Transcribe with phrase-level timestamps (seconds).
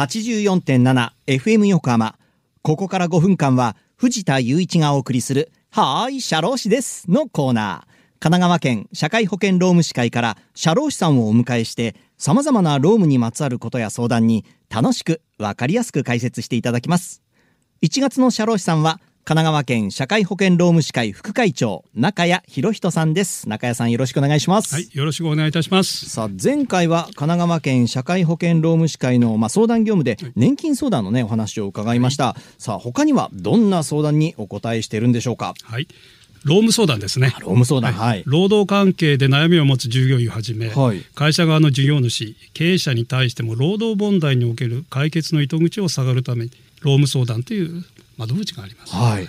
[0.00, 2.16] 84.7FM 横浜。
[2.62, 7.90] ここから5分間は藤田雄一がお送りする、はーい、社労士ですのコーナー。
[8.18, 17.22] 神奈川県社会保険労務士会から社労士さんをお迎えしてさまざまな労務にまつわることや相談に楽しくわかりやすく解説していただきます。
[17.82, 19.00] 1月の社労士さんは
[19.30, 23.48] 神奈川県社会保険労務士会副会長中谷博人さんです。
[23.48, 24.74] 中谷さんよろしくお願いします。
[24.74, 26.10] はい、よろしくお願いいたします。
[26.10, 35.54] さあ前回は神奈川県社会保険労務士会の、まあ、相談業務で年金相談のねお話を伺いました、さあ他にはどんな相談にお答えしているんでしょうか？
[35.62, 35.86] はい、
[36.42, 37.28] 労務相談ですね。
[37.34, 37.92] 労務相談。
[37.92, 41.02] はい、労働関係で悩みを持つ従業員をはじめ、はい。
[41.14, 46.50] 会社側の事業主、経営者に対しても労働問題における解決の糸口を探るために
[46.80, 47.84] 労務相談という
[48.20, 48.94] 窓口があります。
[48.94, 49.26] はい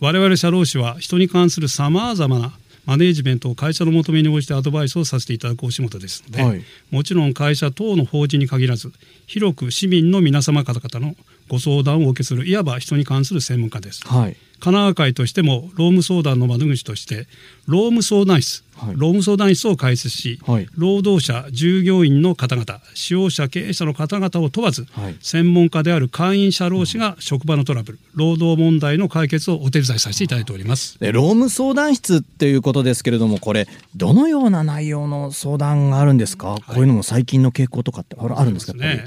[0.00, 2.54] 我々社労士は人に関するさまざまな
[2.86, 8.92] マネージメントを会社の求めに応じてアドバイスをさせていただくお仕事ですので、はいもちろん会社等の法人に限らず
[9.26, 11.14] 広く市民の皆様方々の
[11.50, 14.06] ご相談をお受けするいわば人に関する専門家です。
[14.06, 14.36] はい。
[14.60, 17.26] 神奈川会としても労務相談の窓口として
[17.66, 18.92] 労務相談室、はい。
[18.92, 20.68] 労務相談室を開設し、はい。
[20.76, 25.16] 労働者従業員の方々使用者経営者の方々を問わず、はい。
[25.20, 31.00] 専門家である会員社労士が職場のトラブル労働問題の解決をお手伝いさせていただいております。
[31.00, 38.74] で労務相談室っていうことですけれどもこれどのような内容の相談があるんですか、こういうのも最近の傾向とかってあるあるんですか？
[38.74, 39.04] ね、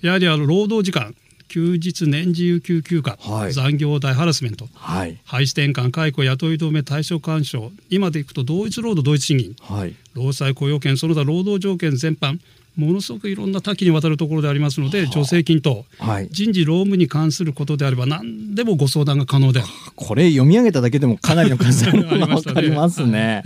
[0.00, 1.14] やはりあの労働時間
[1.48, 3.52] 休日年次有給休暇、はい。
[3.52, 5.18] 残業代ハラスメントはい。
[5.24, 9.94] 廃止転換解雇雇い止め対象干渉今でいくと同一労働同一賃金はい。
[10.14, 12.38] 労災雇用権その他労働条件全般
[12.76, 16.28] ものすごくいろんな多岐にわたるところでありますので助成金等はい。
[16.30, 19.62] 人事労務に関することであれば何でもご相談が可能で。
[19.96, 21.92] これ読み上げただけでもかなりの数が
[22.28, 23.42] わかりますね。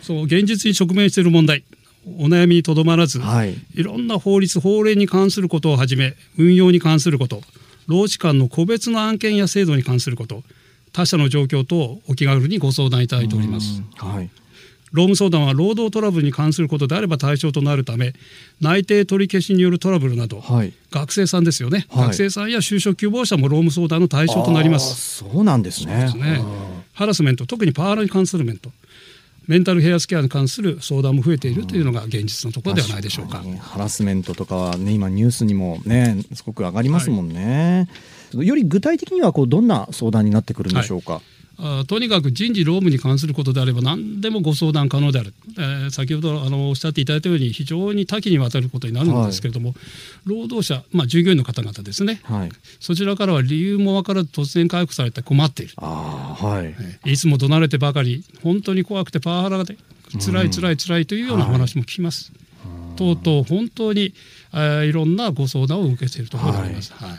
[0.00, 1.62] そう現実に直面している問題
[2.18, 3.54] お悩みにとどまらず、はい。
[3.74, 7.42] いろんな法律法令に関することをはじめ運用に関すること
[7.86, 10.42] 労使間の個別の案件や制度に関すること
[10.92, 13.82] 他社の状況等をお気軽にご相談いただいております。
[13.96, 14.30] はい。
[14.92, 18.12] 労務相談は労働トラブルに関することであれば対象となるため
[18.60, 20.72] 内定取り消しによるトラブルなど、はい。
[20.90, 22.04] 学生さんですよね、はい。
[22.06, 25.18] 学生さんや就職希望者も労務相談の対象となります。
[25.18, 26.12] そうなんですね。
[26.14, 26.42] ね。
[26.92, 28.72] ハラスメント特にパワハラに関するメント
[29.50, 33.38] メンタルヘアスケアに関する相談も増えているというのが現実のところではないでしょうか。
[33.38, 37.88] 確にハラスメントとかはね今ニュースにもねすごく上がりますもんね。
[38.32, 41.14] より具体的にはこうどんな相談になってくるんでしょうか？
[41.16, 41.20] あ
[41.86, 49.74] とにかく人事労務に関することであれば何でもご相談可能である、えー先ほどあのおっしゃっていただいたように非常に多岐にわたることになるんですけれども、
[50.24, 52.20] 労働者、まあ、従業員の方々ですね。
[52.24, 52.48] はい。
[52.78, 56.66] そちらからは理由も分からず突然回復されて困っている、ああはい。
[56.66, 59.76] えーいつも怒鳴れてばかり本当に怖くてパワハラで
[60.18, 62.32] 辛い辛い辛いというようなお話も聞きます。
[62.96, 64.14] とうとう本当に、
[64.52, 66.92] えーいろんなご相談を受けているところであります。
[66.94, 67.18] はい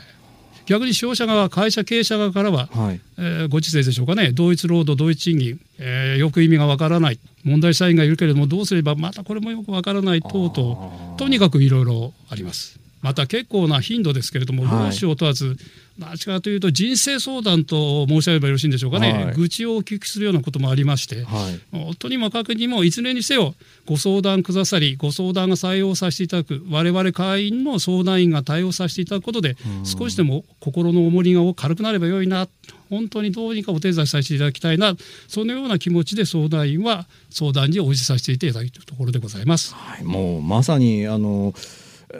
[0.66, 3.00] 逆に使用者側会社経営者側からは、はい。
[3.18, 4.32] えーご時世でしょうかね。
[4.32, 7.18] 同一労働同一賃金、えーよく意味がわからない。
[7.44, 11.16] 問題社員がいるけれどもどうすればまたこれもよくわからない等々。
[11.16, 14.86] とにかくいろいろありますまた結構な頻度ですけれどもはい。
[14.86, 15.56] 労使を問わず
[15.98, 19.34] 何かというと人生相談と申し上げればよろしいんでしょうかね、はい。
[19.34, 21.76] 愚痴をお聞きするようなこともありまして、はい。
[21.76, 23.54] もうとにもかくにもいずれにせよ
[23.84, 32.48] ご相談くださりご相談が採用させていただく我々会員の相談員が対応させていただくことで少しでも心の重りが軽くなればよいな
[32.88, 34.94] 本当にどうにかお手伝いさせていただきたいな
[35.26, 39.74] そのような気持ちで相談員は相談に応じさせていただいているところでございます。
[39.74, 41.54] はい、もうまさにあの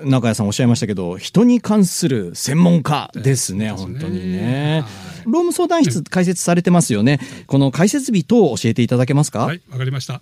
[0.04, 4.84] 中谷さんおっしゃいましたけど人に関する専門家ですね、本当にね。
[5.24, 7.20] 労務相談室開設されてますよね。
[7.46, 9.40] この開設日等を教えていただけますか？
[9.46, 10.20] はい、わかりました。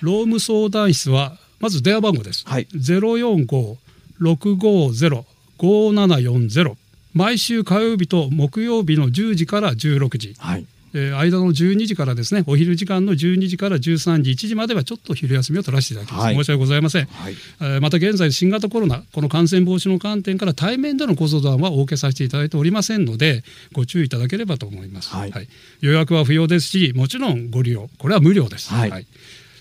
[0.00, 2.44] 労務相談室はまず電話番号です。
[2.46, 3.78] はいゼロ四五
[4.18, 5.24] 六五ゼロ
[5.56, 6.76] 五七四ゼロ。
[7.14, 10.66] 毎週火曜日と木曜日の10時から16時、はい。
[10.94, 16.34] えー間の12時からですねお昼時間の12時から13時1時まではちょっと昼休みを取らせていただきます、はい。
[16.36, 17.36] 申し訳ございません、はい。
[17.60, 25.32] えーまた現在新型コロナこの感染防止の観点から対面でのご相談はお受けさせていただいておりませんのでご注意いただければと思います、はい。
[25.80, 29.06] 予約は不要ですしもちろんご利用これは無料です、はい。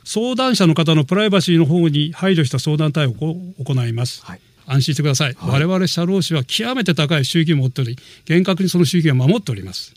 [0.03, 4.41] 相談者の方のプライバシーの方に配慮した相談対応を行います、はい。
[4.65, 5.61] 安心してください、はい。
[5.61, 9.93] 我々社労士は極めて高い収益を持っており厳格にその収益を守っております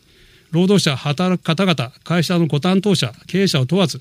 [0.55, 4.01] 労働者働く方々会社のご担当者経営者を問わず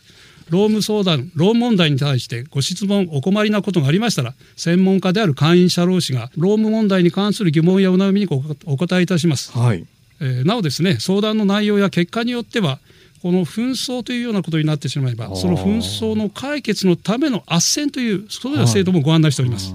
[0.49, 9.85] 労務相談労務問題に対してご質問お困りなことがありましたら専門家である会員社労士が労務問題に関する疑問やお悩みにおお答えいたします、はい。
[10.21, 12.79] えーなおですね相談の内容や結果によっては
[13.23, 15.35] この紛争というようなことになってしまえばー。
[15.35, 19.73] その紛争の解決のための斡旋というそういう制度もご案内しております、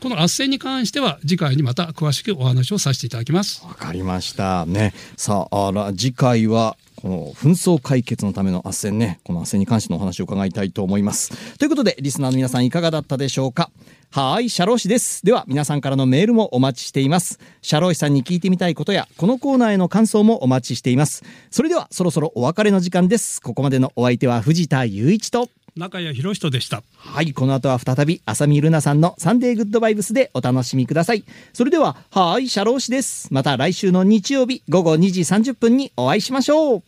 [0.00, 3.62] この斡旋に関しては次回にまた詳しくお話をさせていただきます。
[3.66, 4.64] わかりました。
[4.64, 4.94] ね。
[5.16, 9.20] さああら次回はこの紛争解決のための斡旋ね。
[9.24, 11.56] この斡旋に関してのお話を伺いたいと思います。
[11.58, 13.70] ということでリスナーの皆さんいかがだったでしょうか？
[14.12, 15.24] はいシャロー氏です。
[15.24, 17.38] では皆さんからのメールもお待ちしています。
[17.60, 21.22] シャロー氏さんに聞いてみたいことやこのコーナーへの感想もお待ちしています。
[21.50, 23.40] それではそろそろお別れの時間です。
[23.42, 31.24] ここまでのお相手は藤田雄一と中谷博人でしたはい、この後は再び浅見ルナさんのサンデーグッドバイブスでお楽しみください。
[31.52, 33.32] それでは、はい、シャロー氏です。
[33.32, 36.82] また来週の日曜日午後2時30分にお会いしましょう。